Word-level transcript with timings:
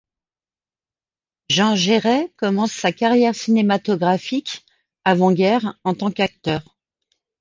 Jean 1.49 1.75
Gehret 1.75 2.33
commence 2.35 2.71
sa 2.71 2.91
carrière 2.91 3.35
cinématographique, 3.35 4.65
avant 5.05 5.31
guerre, 5.31 5.77
en 5.83 5.93
tant 5.93 6.09
qu'acteur. 6.09 6.75